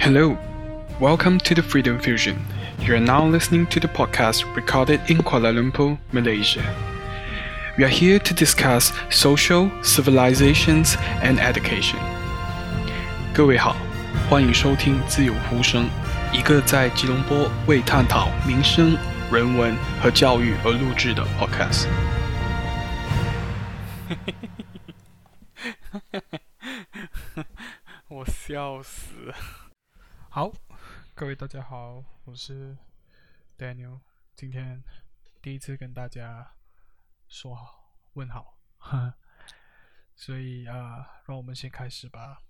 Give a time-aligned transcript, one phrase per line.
[0.00, 0.36] Hello,
[1.00, 2.38] welcome to the Freedom Fusion.
[2.80, 6.62] You are now listening to the podcast recorded in Kuala Lumpur, Malaysia.
[7.76, 11.98] We are here to discuss social, civilizations, and education.
[13.34, 13.76] 各位好，
[14.30, 15.88] 欢迎收听自由呼声，
[16.32, 18.96] 一个在吉隆坡为探讨民生、
[19.30, 21.86] 人文和教育而录制的 podcast。
[28.08, 29.34] 我笑死了。
[30.33, 30.49] 好，
[31.13, 32.77] 各位大家好，我是
[33.57, 33.99] Daniel，
[34.33, 34.81] 今天
[35.41, 36.53] 第一次跟大家
[37.27, 39.13] 说好问好，哈，
[40.15, 42.41] 所以啊、让我们先开始吧。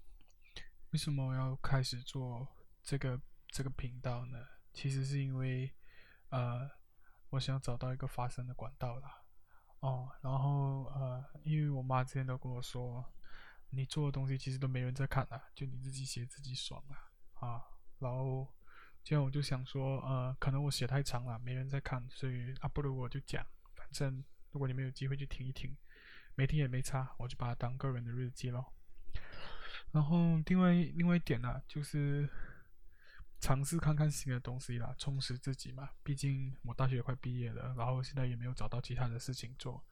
[0.92, 2.48] 为什么我要开始做
[2.84, 4.38] 这个这个频道呢？
[4.72, 5.74] 其实是因为
[6.30, 6.70] 呃，
[7.32, 9.24] 我想找到一个发声的管道啦。
[9.80, 13.04] 哦，然后呃，因为我妈之前都跟我说，
[13.72, 17.10] 你做的东西其实都没人在看啊，就你自己写自己爽啊。
[17.42, 17.62] 啊，
[18.00, 18.48] 然后
[19.04, 25.76] 这样我就想说，呃，可能我写太长了，没人在看，所以啊，不如我就讲，反正如果你们有机会去听一听，
[26.36, 28.72] 没听也没差，我就把它当个人的日记咯。
[29.92, 32.30] 然后另外另外一点呢、就是
[33.40, 35.90] 尝试看看新的东西啦，充实自己嘛。
[36.04, 39.84] 毕竟我大学快毕业了，然后现在也没有找到其他的事情做，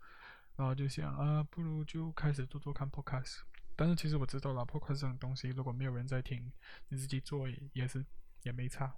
[0.56, 3.39] 然后就想啊，不如就开始做做看 podcast。
[3.80, 6.52] 但是其实我知道了，podcast 这种东西，如果没有人在听，
[6.89, 8.05] 你自己做也是
[8.44, 8.94] 也没差。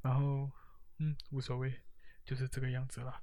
[0.00, 0.50] 然后，
[0.96, 1.82] 嗯，无所谓，
[2.24, 3.22] 就是这个样子了。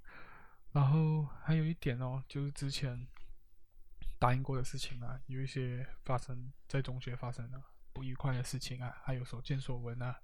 [0.71, 3.07] 然后还有一点哦，就是之前
[4.19, 7.59] 答应过的事情啊，有一些发生在中学发生的
[7.91, 10.15] 不愉快的事情啊，还有所见所闻啊，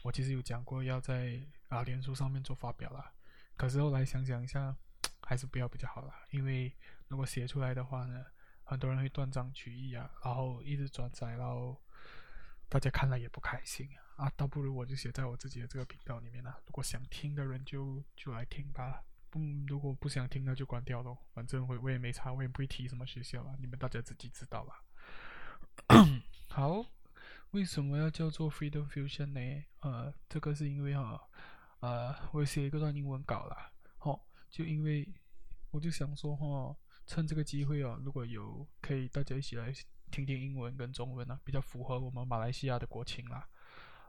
[0.00, 1.38] 我其实有讲过要在
[1.68, 3.12] 啊脸书上面做发表啦。
[3.58, 4.74] 可是后来想想一下，
[5.20, 6.74] 还是不要比较好啦，因为
[7.08, 8.24] 如果写出来的话呢，
[8.68, 11.80] 很多人会断章取义啊，然后一直转载，然后
[12.68, 16.58] 大家看了也不开心啊，倒不如我就写在我自己的这个频道里面了。
[16.66, 19.38] 如果想听的人就就来听吧，不，
[19.68, 21.16] 如果不想听那就关掉喽。
[21.32, 24.82] 反正我我也没差，我也不会提什么学校啊，你们大家自己知道吧。
[26.48, 26.84] 好，
[27.52, 29.64] 为什么要叫做 Freedom Fusion 呢？
[29.78, 31.22] 呃，这个是因为哈，
[31.78, 35.08] 呃，我写一个段英文稿啦，哦，就因为
[35.70, 36.76] 我就想说哈。
[37.06, 39.72] 趁这个机会哦，如果有可以大家一起来
[40.10, 43.48] 听听英文跟中文啊，比较符合我们马来西亚的国情啦。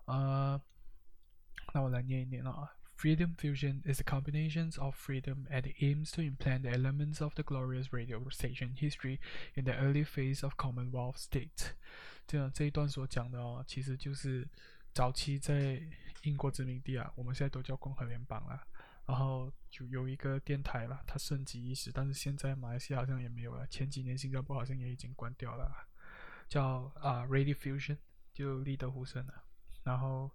[0.06, 0.62] 呃，
[1.74, 2.74] 那我来念一念啊。
[2.98, 7.94] Freedom Fusion is a combination of freedom and aims to implant the elements of the glorious
[7.94, 9.20] radio station history
[9.54, 11.74] in the early phase of Commonwealth state。
[12.26, 14.48] 这样这一段所讲的哦，其实就是
[14.96, 15.80] 早期在
[16.24, 18.66] 英国殖民地啊，我们现在都叫共和联邦啦。
[19.08, 23.66] 然后就有一个电台了，它盛极一时，但是现在马来西亚好像也没有了。
[23.68, 25.72] 前几年新加坡好像也已经关掉了，
[26.50, 27.98] 叫啊、Radio Fusion，
[28.34, 29.34] 就立德呼声了。
[29.84, 30.30] 然后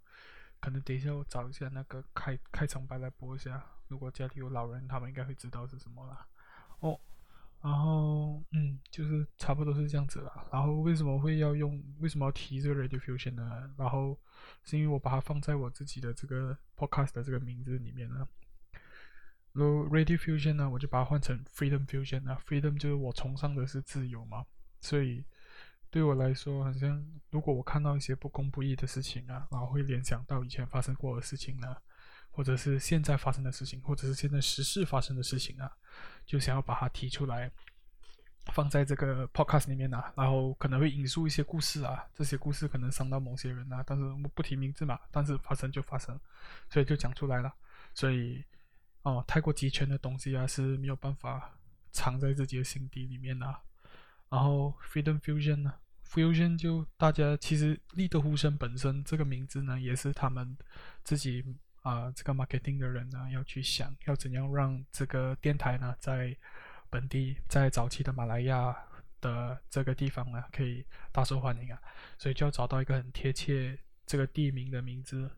[0.59, 6.27] 可能等一下我找一下那个开开场白来播一下，如果家里有老人，他们应该会知道是什么了。
[6.81, 6.99] 哦，
[7.60, 10.49] 然后嗯，就是差不多是这样子了。
[10.50, 11.83] 然后为什么会要用？
[12.00, 13.71] 为什么要提这个 Radio Fusion 呢？
[13.77, 14.19] 然后
[14.65, 18.27] 是因为我把它放在我自己的这个 Podcast 的这个名字里面了。
[19.53, 22.41] 如 Radio Fusion 呢，我就把它换成 Freedom Fusion 啊。
[22.47, 24.47] Freedom 就是我崇尚的是自由嘛，
[24.81, 25.23] 所以
[25.91, 31.77] 对我来说，好像如果我看到一些不公不义的事情啊，然后会联想到以前发生过的事情呢，
[32.31, 35.71] 或者是现在发生的事情，或者是现在时事发生的事情啊，
[36.25, 37.53] 就想要把它提出来，
[38.55, 46.19] 放在这个 Podcast 里面啊，然后可能会引述一些故事啊，这些故事可能伤到某些人啊，但是不提名字嘛，但是发生就发生，
[46.71, 47.53] 所以就讲出来了，
[47.93, 48.43] 所以。
[49.03, 51.59] 哦，太过极权的东西啊是没有办法
[51.91, 53.47] 藏在自己的心底里面的。
[54.29, 55.75] 然后 Freedom Fusion 呢
[56.07, 60.57] ，Fusion 就大家其实立德呼声本身这个名字呢，也是他们
[61.03, 61.45] 自己
[61.83, 66.37] 啊、呃、这个 marketing 的人呢要去想要怎样让这个电台呢在
[66.89, 68.75] 本地在早期的马来亚
[69.21, 71.83] 的这个地方呢可以大受欢迎啊，
[72.19, 73.77] 所以就要找到一个很贴切
[74.07, 75.28] 这个地名的名字，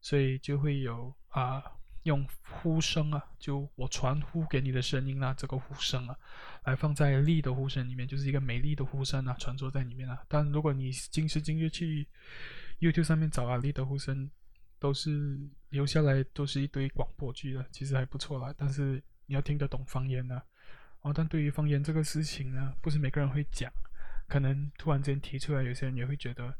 [0.00, 1.60] 所以就会有啊。
[2.04, 6.16] 用呼声啊，就我传呼给你的声音啊，这个呼声啊，
[6.64, 10.22] 来放在立的呼声里面，就是一个美丽的呼声啊，传说在里面啊。
[10.28, 12.06] 但如果你今时今日去
[12.80, 14.30] YouTube 上面找啊，立的呼声
[14.78, 15.38] 都是
[15.68, 18.54] 留下来都是一堆广播剧的，其实还不错啦。
[18.56, 20.40] 但是你要听得懂方言呢，
[21.02, 23.70] 哦，但对于方言这个事情呢，不是每个人会讲，
[24.26, 26.54] 可能突然间提出来，有些人也会觉得。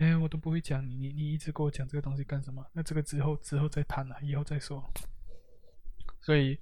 [0.00, 2.66] 哎，我都不会讲你，你你一直跟我讲这个东西干什么？
[2.72, 4.82] 那这个之后之后再谈了，以后再说。
[6.22, 6.58] 所以，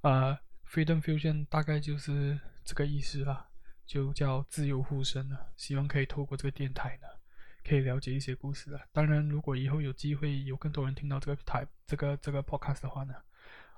[0.00, 0.36] 呃
[0.68, 3.46] ，Freedom Fusion 大概就是这个意思啦，
[3.86, 5.52] 就叫自由呼声了。
[5.56, 7.06] 希望可以透过这个电台呢，
[7.62, 8.80] 可以了解一些故事了。
[8.90, 13.14] 当然，如果以后有机会有更多人听到这个台这个这个 podcast 的话呢，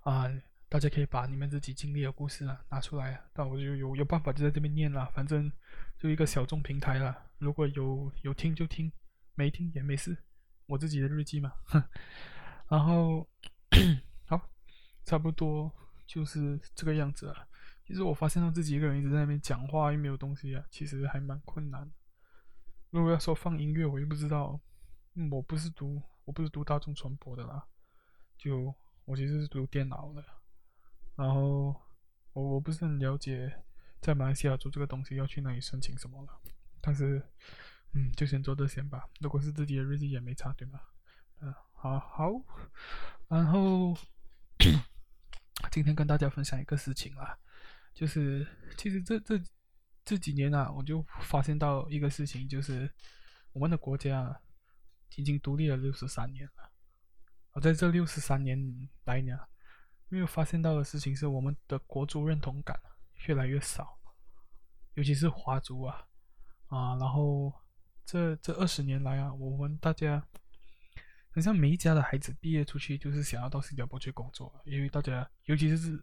[0.05, 0.27] 啊、
[0.71, 5.05] 大家可以把你们自己经历的故事啊拿出来，那我就有有办法就在这边念了。
[5.15, 5.53] 反正
[5.99, 8.91] 就一个小众平台了，如果有有听就听，
[9.35, 10.17] 没听也没事，
[10.67, 11.53] 我自己的日记嘛。
[11.65, 11.83] 哼，
[12.69, 13.29] 然后
[14.27, 14.41] 好，
[15.05, 15.71] 差不多
[16.07, 17.49] 就是这个样子了。
[17.85, 21.91] 其实我发现到自己一个人一直在那边讲话又没有东西啊，其实还蛮困难。
[22.91, 24.61] 如果要说放音乐，我又不知道，
[25.15, 27.67] 嗯，我不是读我不是读大众传播的啦，
[28.39, 28.75] 就
[29.05, 30.25] 我其实是读电脑的，
[31.17, 31.75] 然后
[32.35, 33.65] 我我不是很了解
[34.01, 36.41] 在马来西亚做这个东西要去哪里申请什么了，
[36.81, 37.21] 但是
[37.93, 39.09] 嗯，就先做这些吧。
[39.21, 40.81] 如果是自己的日记也没差，对吗？
[41.41, 42.31] 嗯，好好，
[43.29, 43.97] 然后
[45.71, 47.39] 今天跟大家分享一个事情啊。
[47.95, 48.47] 就是，
[48.79, 49.39] 其实这这
[50.05, 52.91] 这几年啊，我就发现到一个事情，就是
[53.53, 54.41] 我们的国家
[55.17, 56.71] 已经独立了六十三年了。
[57.53, 59.39] 我在这六十三年来呢，
[60.09, 62.81] 没有发现到的事情是，我们的国族认同感
[63.27, 63.99] 越来越少，
[64.95, 66.07] 尤其是华族啊
[66.69, 66.97] 啊。
[66.97, 67.53] 然后
[68.05, 70.27] 这这二十年来啊，我们大家
[71.35, 76.03] 好像每一家的孩子毕业出去，就是想要到新加坡去工作，因为大家尤其是。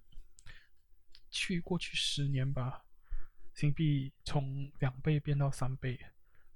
[1.31, 2.83] 去过去十年吧，
[3.53, 5.95] 新币从两倍变到三倍，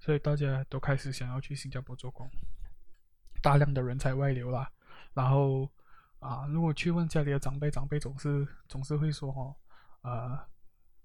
[0.00, 2.28] 所以大家都开始想要去新加坡做工，
[3.40, 4.68] 大量的人才外流啦。
[5.12, 5.70] 然后
[6.18, 9.54] 啊，如果去问家里的长辈，长辈总是总是会说哦，
[10.00, 10.44] 呃，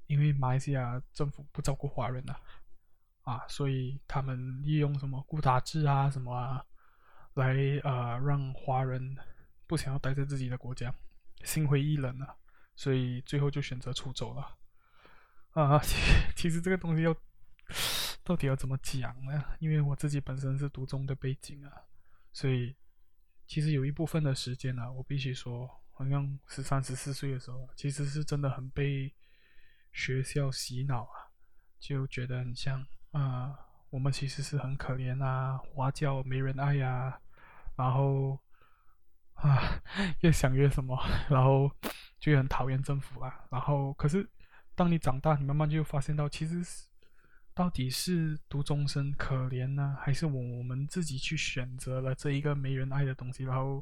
[0.07, 2.35] 因为马来西亚政府不照顾华人呐，
[3.30, 6.66] 啊所以他们利用什么固打制啊什么啊，
[7.36, 7.54] 来
[7.84, 9.16] 呃让华人
[9.68, 10.94] 不想要待在自己的国家，
[11.44, 12.36] 心灰意冷啊。
[12.76, 14.58] 所以最后就选择出走了，
[15.52, 15.80] 啊，
[16.34, 17.14] 其实这个东西要
[18.24, 19.44] 到底要怎么讲呢？
[19.60, 21.74] 因为我自己本身是独中的背景啊，
[22.31, 22.74] 所以
[23.46, 29.14] 其实有一部分的时间呢、啊，我必须说，好像十三、十四岁的时候，其实是真的很被
[29.92, 31.28] 学校洗脑啊，
[31.80, 33.59] 就觉得很像啊，
[33.89, 37.19] 我们其实是很可怜啊，华教没人爱呀、啊，
[37.75, 38.39] 然后
[39.35, 39.81] 啊，
[40.21, 40.97] 越想越什么，
[41.29, 41.71] 然后。
[42.19, 44.29] 就很讨厌政府啦，然后可是
[44.75, 46.85] 当你长大，你慢慢就发现到，其实是
[47.53, 53.81] 到底是独中生可怜呢，还是我我们自己去选择了这一个没人爱的东西，然后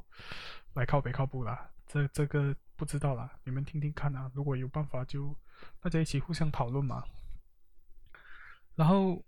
[0.76, 1.68] 来靠北靠北啦？
[1.88, 5.36] 这这个不知道啦，你们听听看啊，如果有办法就
[5.82, 7.04] 大家一起互相讨论嘛。
[8.78, 9.22] 然后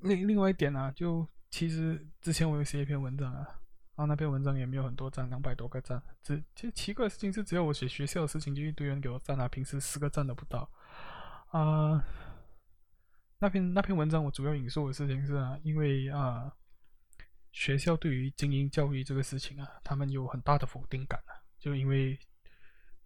[0.00, 3.46] 另另外一点啊，就其实之前我有写一篇文章啊。
[3.94, 6.02] 然后那篇文章也没有很多赞，两百多个赞。
[6.22, 9.46] 只其实奇怪的事情是，只要我写学校的事情，就一堆人给我赞啊。
[9.46, 10.66] 平时十个赞都不到。
[11.50, 12.02] 啊、
[13.38, 16.50] 那篇那篇文章我主要引述的事情是啊，因为啊、
[17.52, 21.36] 学校对于精英教育这个事情啊，他们有很大的否定感啊。
[21.58, 22.18] 就因为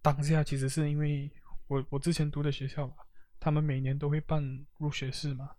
[0.01, 1.29] 当下其实是因为
[1.67, 2.95] 我我之前读的学校嘛，
[3.39, 5.51] 他们每年都会办入学试嘛，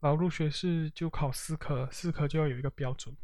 [0.00, 3.14] 然后入学试就考四科，四科就要有一个标准。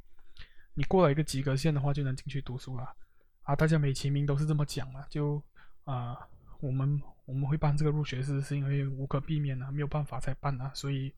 [0.74, 2.94] 你过了一个及格线的话，就能进去读书了，
[3.42, 3.56] 啊！
[3.56, 5.42] 大家美其名都是这么讲嘛，就
[5.84, 6.16] 啊、
[6.60, 10.70] 我们我们会办这个入学试，是因为无可避免啊，没有办法才办啊。
[10.72, 11.12] 所以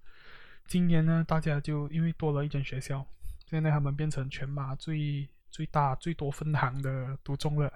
[0.67, 3.07] 今年呢，大家就因为多了一间学校，
[3.47, 7.73] 现在他们变成全马最最大最多分行的独中了，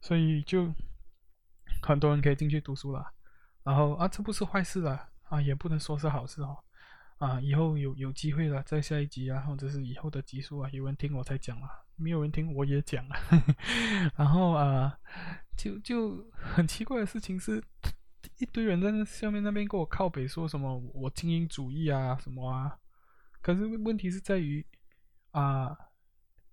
[0.00, 0.72] 所以就
[1.82, 3.12] 很多人可以进去读书了。
[3.64, 6.56] 然后啊，这不是坏事了啊，也不能说是好事哦。
[7.18, 13.16] 啊，以后有有机会了，在下一集啊，或者是以后的集数啊，有人听我才讲啊，没有人听我也讲啊。
[14.16, 14.98] 然后啊，
[15.56, 17.62] 就就很奇怪的事情是，
[18.38, 22.78] 一堆人在那下面那边跟我靠北，说什么我精英主义啊什么啊。
[23.40, 24.66] 可是问题是在于
[25.30, 25.74] 啊，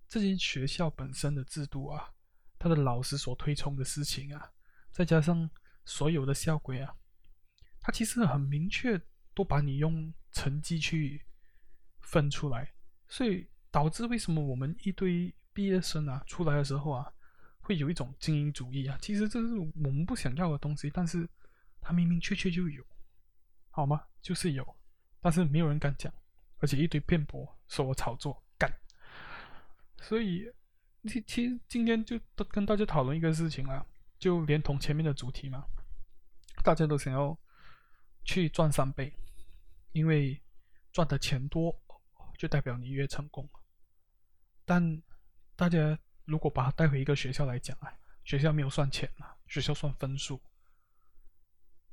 [0.08, 2.08] 这些学校本身的制度啊，
[2.58, 4.50] 他的老师所推崇的事情啊，
[4.92, 5.50] 再加上
[5.84, 6.94] 所有的校规啊，
[7.82, 8.98] 他其实很明确。
[9.34, 11.24] 都把你用成绩去
[12.02, 12.70] 分出来，
[13.08, 17.10] 所以导致为什么我们一堆毕业生啊出来的时候啊，
[17.60, 18.98] 会有一种精英主义啊？
[19.00, 21.26] 其实这是我们不想要的东西，但是
[21.80, 22.84] 他明明确确就有，
[23.70, 24.04] 好吗？
[24.20, 24.76] 就是有，
[25.22, 26.12] 但是没有人敢讲，
[26.58, 28.70] 而且一堆辩驳说我炒作干，
[30.02, 30.44] 所以
[31.04, 32.20] 其其实今天就
[32.50, 33.82] 跟大家讨论一个事情啊，
[34.18, 35.64] 就连同前面的主题嘛，
[36.62, 37.34] 大家都想要
[38.24, 39.12] 去赚三倍。
[39.92, 40.40] 因为
[40.90, 41.78] 赚的钱多，
[42.38, 43.46] 就代表你越成功。
[44.64, 45.02] 但
[45.54, 47.92] 大家如果把它带回一个学校来讲啊，
[48.24, 50.42] 学校没有算钱啊，学校算分数。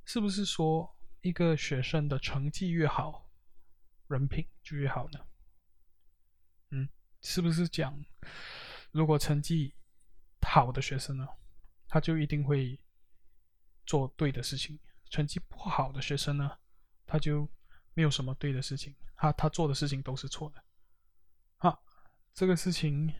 [0.05, 3.29] 是不是说一个学生的成绩越好，
[4.07, 5.19] 人品就越好呢？
[6.69, 6.88] 嗯，
[7.21, 8.01] 是不是讲
[8.91, 9.75] 如果成绩
[10.41, 11.27] 好的学生呢，
[11.88, 12.79] 他就一定会
[13.86, 14.79] 做对的事情？
[15.10, 16.58] 成绩不好的学生呢，
[17.06, 17.48] 他就
[17.94, 20.63] 没有什么对的事情，他他做的事情都是错的。
[21.58, 21.84] 好，
[22.34, 23.13] 这个事情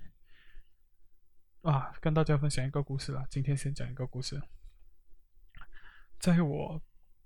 [1.62, 3.26] 啊，跟大家分享一个故事啦。
[3.30, 4.42] 今天先讲一个故事，
[6.20, 6.82] 在我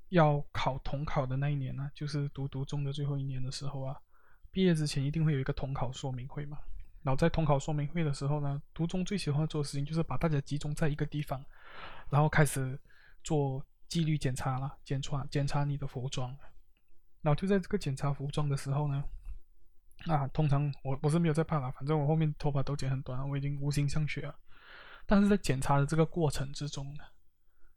[0.09, 3.99] 要考统考的那一年呢，就是读读中的最后一年的时候啊，
[4.49, 6.57] 毕业之前一定会有一个统考说明会嘛。
[7.03, 11.43] 然后在统考说明会的时候呢，读中最喜欢做的事情就是把大家集中在一个地方，
[12.09, 12.79] 然后开始
[13.23, 16.35] 做纪律检查了，检查检查你的服装。
[17.21, 19.03] 然后就在这个检查服装的时候呢。
[20.07, 24.35] 啊，通常我我是没有在怕啦，反正我后面头发都剪很短，我已经无心上学了。
[25.05, 27.03] 但是在检查的这个过程之中呢，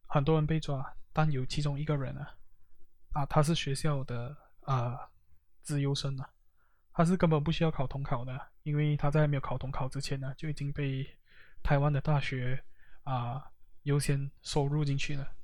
[0.06, 2.34] 很多人被抓，但有其中一个人啊，
[3.12, 4.98] 啊，他是学校的啊
[5.62, 6.28] 资优生啊，
[6.92, 11.06] 他是根本不需要考统考的，因为他在没有考统考之前呢，就已经被
[11.62, 12.60] 台湾的大学
[13.04, 15.35] 啊优先收入进去了。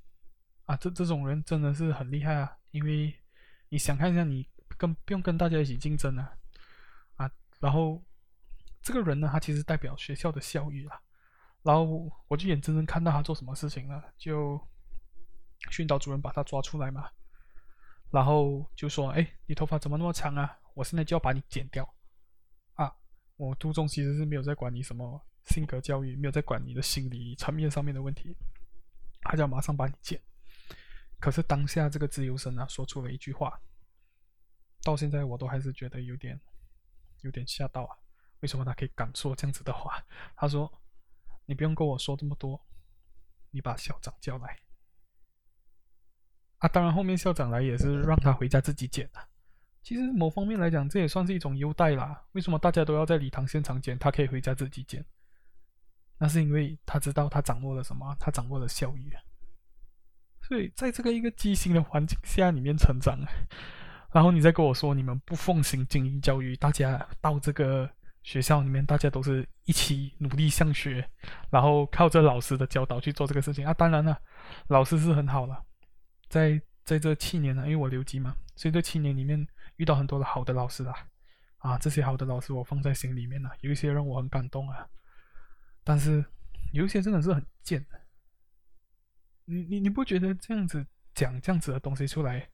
[0.73, 3.14] 啊，这这种人真的是很厉害啊，因为
[3.69, 4.49] 你想看一下，你
[4.79, 6.33] 跟不用跟大家一起竞争啊。
[7.61, 8.02] 然后，
[8.81, 10.99] 这个人呢，他其实代表学校的校誉啊。
[11.62, 14.59] 然后我就眼睁睁看到他做什么事情了，就
[15.71, 17.09] 训导主任把他抓出来嘛，
[18.11, 20.59] 然后就说：“哎，你头发怎么那么长啊？
[20.73, 21.87] 我现在就要把你剪掉。”
[22.75, 22.91] 啊，
[23.37, 28.35] 我初中其实是没有在管你什么性格教育，没有在管你的心理层面上面的问题，
[29.21, 30.19] 他就要马上把你剪。
[31.23, 33.59] 可是当下这个自由生啊，说出了一句话，
[34.83, 36.38] 到现在我都还是觉得有点。
[37.23, 37.95] 有点吓到啊！
[38.41, 40.05] 为什么他可以敢说这样子的话？
[40.35, 40.69] 他说
[41.47, 42.61] ：“你不用跟我说这么多，
[43.52, 44.59] 你把校长叫来。”
[46.59, 49.29] 啊，当然后面校长来也是让他回家自己剪的。
[49.85, 52.26] 其实某方面来讲，这也算是一种优待啦。
[52.33, 55.07] 为什么大家都要在礼堂现场剪，他可以回家自己剪？
[56.19, 59.17] 那是因为他知道他掌握了什么，他掌握了教育。
[60.53, 63.19] 所以在这个一个畸形的环境下里面成长。
[64.13, 67.89] 然后你再跟我说，你们不奉行精英教育，大家到这个
[68.23, 71.09] 学校里面，大家都是一起努力向学，
[71.49, 73.73] 然后靠着老师的教导去做这个事情啊。
[73.73, 74.21] 当然了，
[74.67, 75.65] 老师是很好了，
[76.29, 80.95] 在在这七年呢，因为我留级嘛，所以这七年里面遇到很多的好的老师啊，
[81.61, 84.87] 啊，这些好的老师我放在心里面了，有一些让我很感动啊，
[85.83, 86.23] 但是
[86.75, 87.83] 有一些真的是很贱，
[89.53, 92.49] 你你你不觉得这样子讲这样子的东西出来？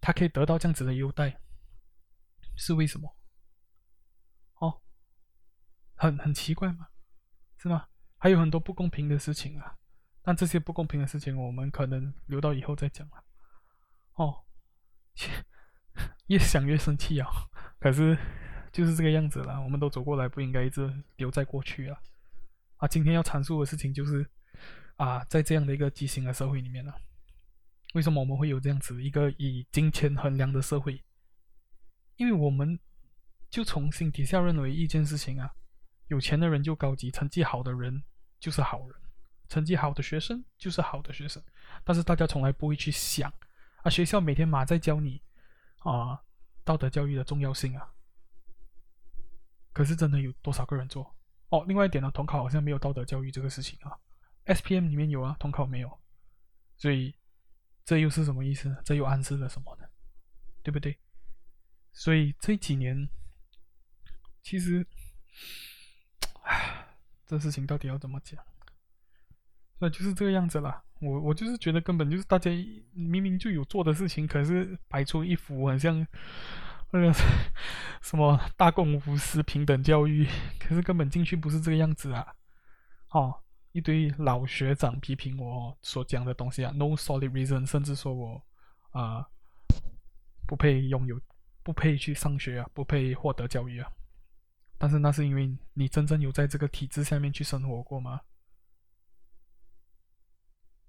[0.00, 1.40] 他可以得到这样子的优待，
[2.56, 3.16] 是为什么？
[4.60, 4.80] 哦，
[5.96, 6.88] 很很奇怪吗？
[7.58, 7.88] 是吗？
[8.16, 9.76] 还有很多不公平的事情啊，
[10.22, 13.24] 但这些不公平的事情，我们可能留到以后再讲了。
[14.14, 14.44] 哦，
[16.28, 17.28] 越想越生气啊！
[17.78, 18.16] 可是
[18.72, 22.00] 就是这个样子了，我们都走过来，不应该一直留在过去啊！
[22.76, 24.30] 啊，今天要阐述的事情就是
[25.00, 26.92] 啊，在这样的一个畸形的社会里面呢。
[27.94, 31.02] 为什么我们会有这样子一个以金钱衡量的社会？
[32.16, 32.78] 因为我们
[33.48, 35.50] 就从心底下认为一件事情啊，
[36.08, 38.02] 有钱的人就高级，成绩好的人
[38.38, 39.00] 就是好人，
[39.48, 41.42] 成绩好的学生就是好的学生。
[41.82, 43.32] 但是大家从来不会去想
[43.82, 45.22] 啊，学校每天马在教你
[45.78, 46.20] 啊
[46.62, 47.88] 道德教育的重要性啊，
[49.72, 51.16] 可是真的有多少个人做？
[51.48, 53.96] 哦，另外一点呢，统考好像没有道德教育这个事情啊
[54.52, 55.98] ，SPM 里面有啊，统考没有，
[56.76, 57.14] 所以。
[57.82, 58.76] 这又是什么意思呢？
[58.84, 59.84] 这又暗示了什么呢？
[60.62, 60.96] 对不对？
[61.90, 63.08] 所以这几年，
[64.42, 64.86] 其实，
[66.42, 66.86] 唉，
[67.26, 68.38] 这事情到底要怎么讲？
[69.80, 70.84] 那就是这个样子了。
[71.00, 72.48] 我我就是觉得根本就是大家
[72.92, 76.06] 明明就有做的事情，可是摆出一副很像
[76.92, 77.12] 那个
[78.02, 80.28] 什么大公无私、平等教育，
[80.60, 82.34] 可是根本进去不是这个样子啊！
[83.08, 83.42] 哦。
[83.72, 88.42] 一堆老学长批评我所讲的东西啊，no solid reason，甚至说我
[88.90, 89.24] 啊、
[90.46, 91.20] 不配拥有，
[91.62, 93.92] 不配去上学啊，不配获得教育啊。
[94.76, 98.20] 但是那是因为你真正有在这个体制下面去生活过吗？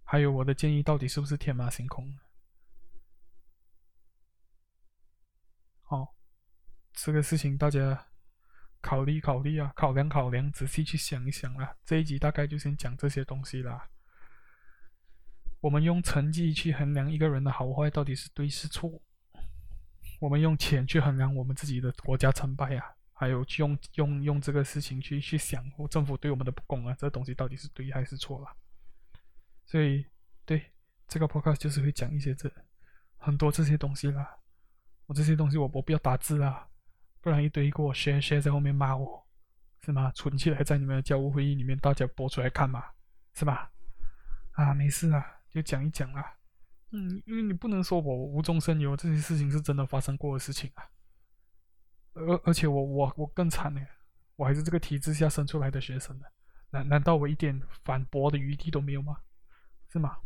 [0.04, 2.18] 还有我的建议到底是不是天马行空？
[5.84, 6.10] 好、哦，
[6.94, 8.08] 这个事情大家。
[8.82, 11.76] 考虑考虑啊，考量考量，仔细去想一想啦。
[11.86, 13.88] 这一集大概就先讲这些东西啦。
[15.60, 19.00] 我们用成绩去衡量一个人的好坏，到底是对是错？
[20.20, 28.56] 我们用钱去衡量我们自己的国家成败啊，还有去用用用这个事情去去想政府对我们的不公啊，这东西到底是对还是错啦？
[29.66, 30.06] 所以，
[30.46, 30.72] 对
[31.08, 32.52] 这个 podcast 就是会讲一些这
[33.18, 34.40] 很多这些东西啦。
[35.06, 36.68] 我这些东西我我不要打字啦。
[37.22, 39.26] 不然一堆给我削削在后面骂我，
[39.86, 40.12] 是吗？
[40.14, 42.84] 存起来在你们的教务会议里面，大家播出来看嘛，
[43.36, 43.72] 是吧？
[44.54, 46.36] 啊，没事啊，就讲一讲啦。
[46.92, 50.84] 嗯，因为你不能说我无中生有，这些事情是真的发生过的事情啊。
[52.14, 53.80] 而而且我我我更惨呢，
[54.36, 56.26] 我还是这个体制下生出来的学生呢。
[56.72, 59.18] 难难道我一点反驳的余地都没有吗？
[59.90, 60.18] 是吗？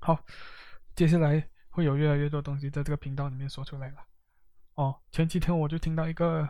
[0.00, 0.24] 好，
[0.94, 4.04] 接下来会有越来越多东西在这个频道里面说出来了。
[4.78, 6.48] 哦，前几天我就听到一个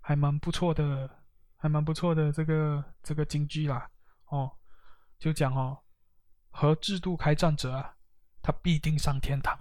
[0.00, 1.10] 还蛮不错的，
[1.56, 3.90] 还蛮不错的这个这个金句啦。
[4.26, 4.48] 哦，
[5.18, 5.82] 就讲哦，
[6.50, 7.90] 和制度开战者啊。
[8.46, 9.58] 他必定上天堂，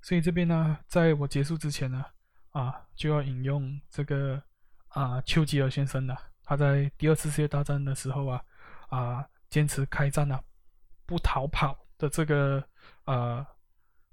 [0.00, 2.04] 所以这边呢，在我结束之前呢，
[2.52, 4.40] 啊，就要引用这个
[4.90, 8.40] 啊，丘吉尔先生的，他在第二次世界大战的时候啊，
[8.88, 10.40] 啊，坚持开战啊，
[11.06, 12.62] 不逃跑的这个
[13.06, 13.44] 呃，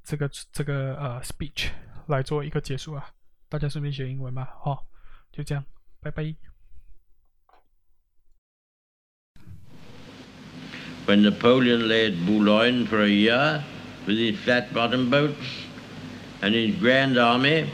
[0.04, 1.70] 这个这个呃 speech
[2.07, 3.11] 来做一个结束啊，
[3.49, 4.79] 大家顺便学英文嘛，好、哦，
[5.33, 5.65] 就这样，
[6.01, 6.35] 拜拜。
[11.09, 13.65] when Napoleon lay at Boulogne for a year
[14.07, 15.65] with his flat-bottom boats
[16.43, 17.67] and his grand army,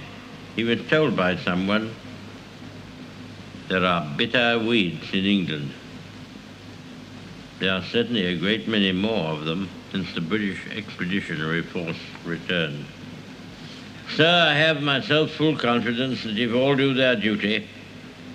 [0.54, 1.90] he was told by someone,
[3.68, 5.72] there are bitter weeds in England.
[7.58, 12.84] There are certainly a great many more of them since the British expeditionary force returned.
[14.15, 17.67] Sir, I have myself full confidence that if all do their duty,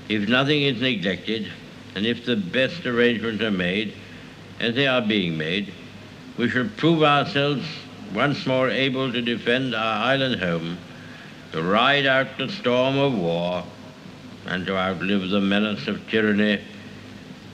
[0.09, 1.50] if nothing is neglected,
[1.95, 3.93] and if the best arrangements are made,
[4.61, 5.73] as they are being made,
[6.38, 7.66] we shall prove ourselves
[8.14, 10.78] once more able to defend our island home,
[11.52, 13.64] to ride out the storm of war,
[14.47, 16.61] and to outlive the menace of tyranny,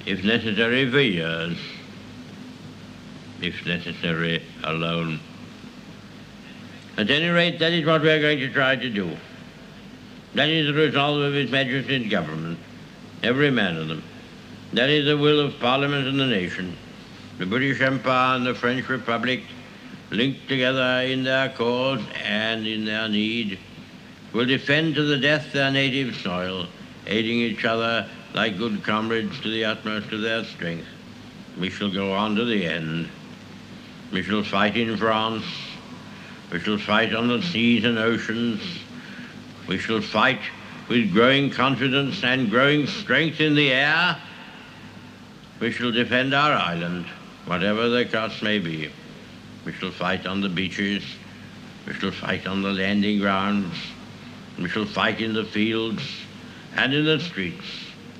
[0.06, 1.56] if necessary for years,
[3.40, 5.20] if necessary alone.
[6.96, 9.16] At any rate, that is what we are going to try to do.
[10.34, 12.58] That is the resolve of His Majesty's government,
[13.22, 14.02] every man of them.
[14.72, 16.76] That is the will of Parliament and the nation
[17.40, 19.42] the British Empire and the French Republic,
[20.10, 23.58] linked together in their cause and in their need,
[24.34, 26.66] will defend to the death their native soil,
[27.06, 30.86] aiding each other like good comrades to the utmost of their strength.
[31.58, 33.08] We shall go on to the end.
[34.12, 35.46] We shall fight in France.
[36.52, 38.60] We shall fight on the seas and oceans.
[39.68, 40.40] We shall fight
[40.88, 44.16] with growing confidence and growing strength in the air.
[45.60, 47.06] We shall defend our island
[47.46, 48.90] whatever the cost may be.
[49.64, 51.04] We shall fight on the beaches.
[51.86, 53.74] We shall fight on the landing grounds.
[54.58, 56.02] We shall fight in the fields
[56.76, 57.64] and in the streets.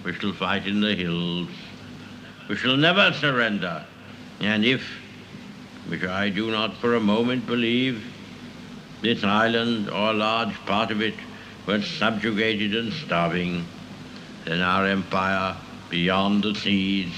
[0.05, 1.49] We shall fight in the hills.
[2.49, 3.85] We shall never surrender.
[4.41, 4.83] And if,
[5.89, 8.05] which I do not for a moment believe,
[9.03, 11.15] this island or a large part of it
[11.67, 13.65] were subjugated and starving,
[14.45, 15.57] then our empire
[15.89, 17.13] beyond the seas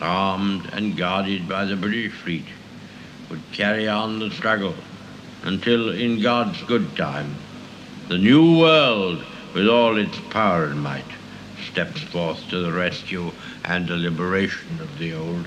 [0.00, 2.46] armed and guarded by the British fleet,
[3.30, 4.74] would carry on the struggle
[5.44, 7.34] until, in God's good time,
[8.08, 9.24] the new world,
[9.54, 11.04] with all its power and might,
[11.70, 13.30] steps forth to the rescue
[13.64, 15.46] and the liberation of the old.